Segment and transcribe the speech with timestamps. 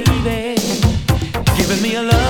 [0.00, 0.54] baby,
[1.54, 2.21] giving me a love.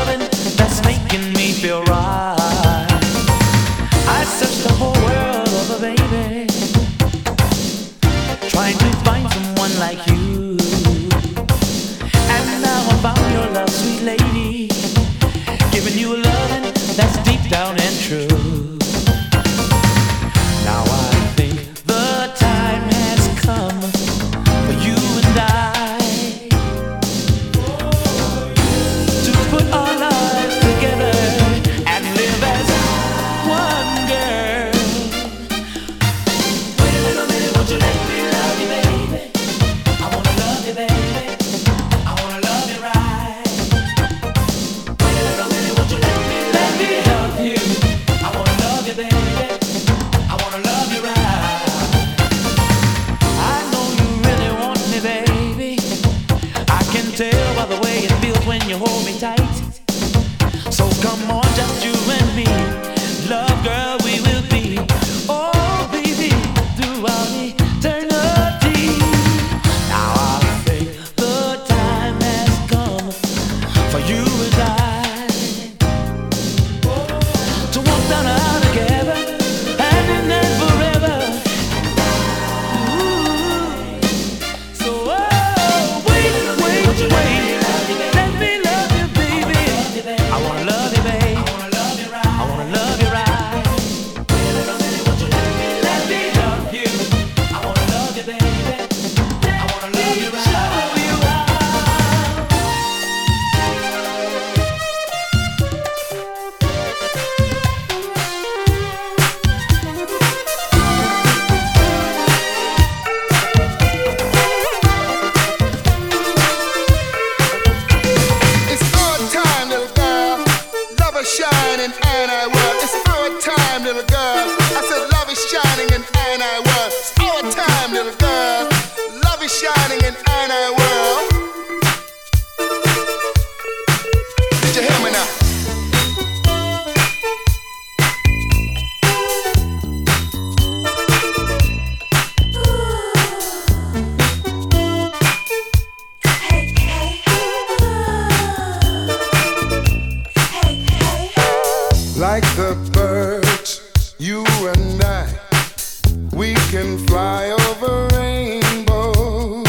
[156.72, 159.66] can fly over rainbows.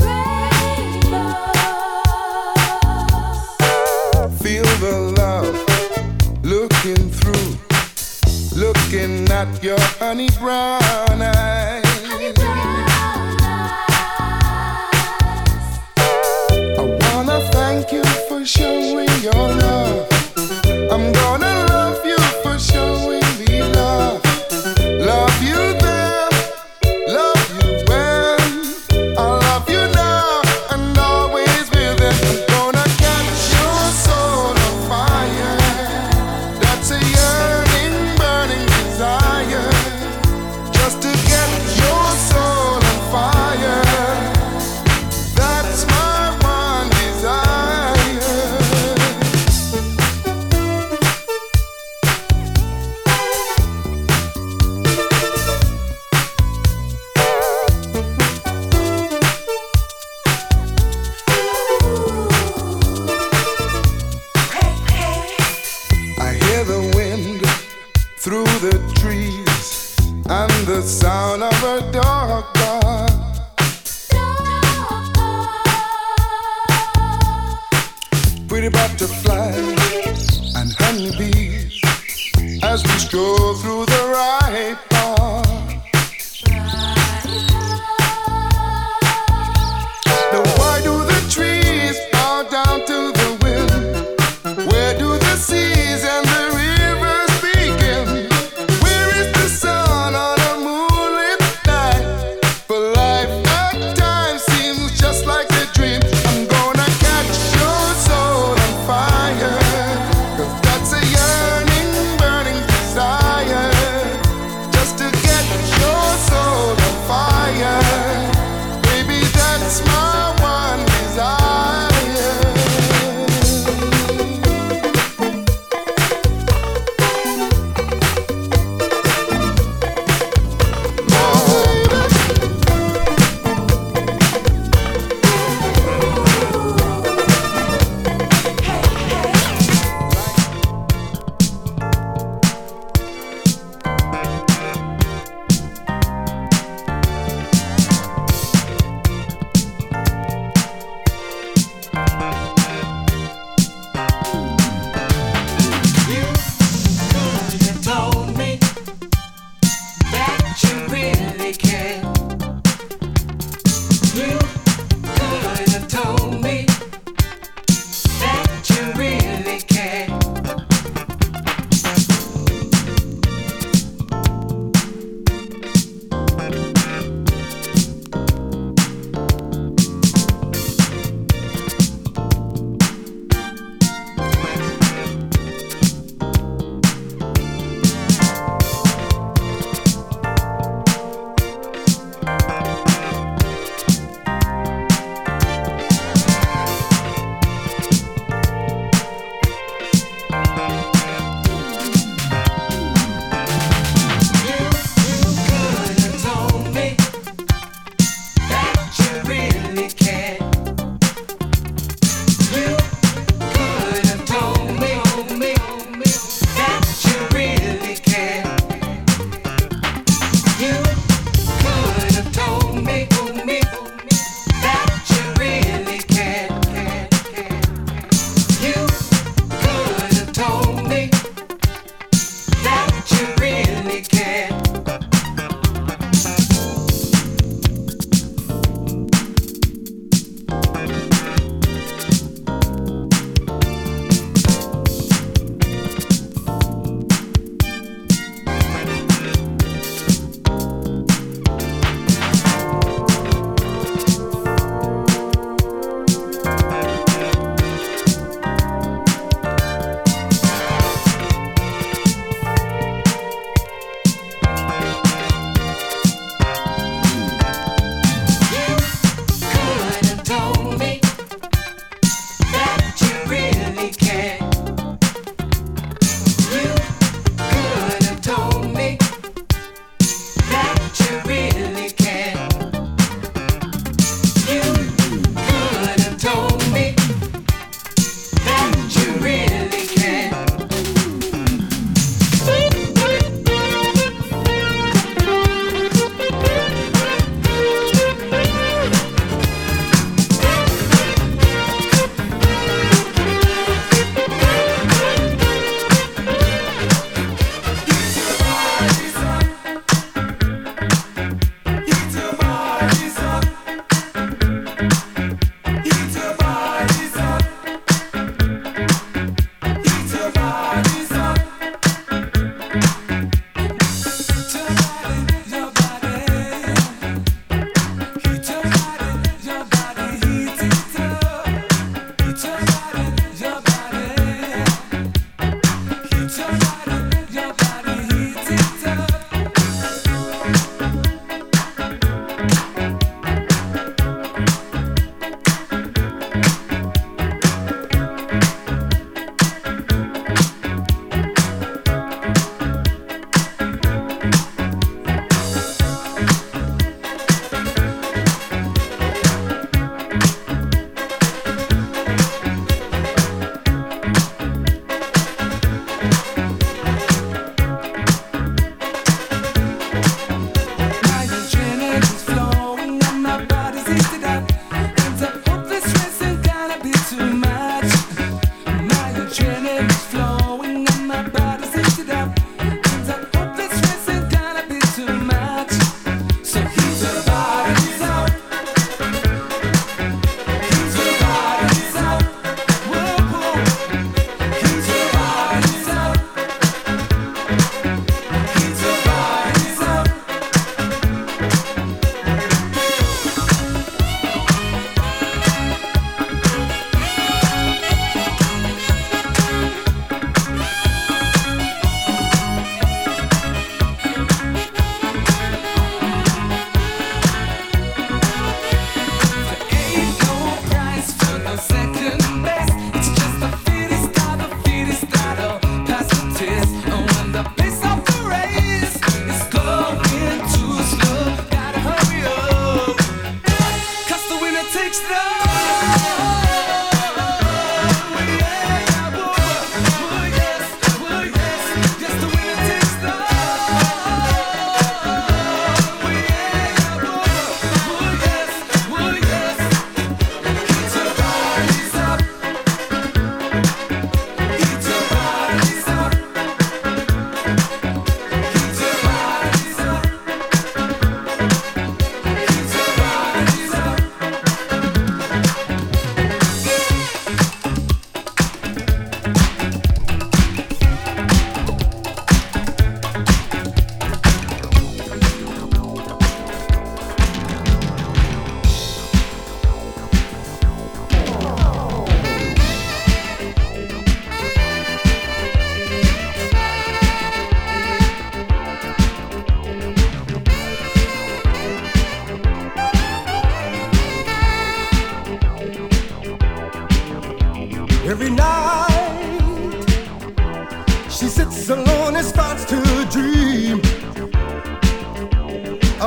[0.00, 1.10] rainbows.
[4.40, 5.56] Feel the love
[6.44, 7.58] looking through,
[8.56, 11.13] looking at your honey brown.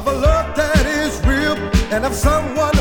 [0.07, 1.57] Of a love that is real.
[1.93, 2.76] And of someone